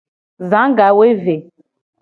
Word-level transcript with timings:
Za 0.49 0.61
gawoeve. 0.77 1.35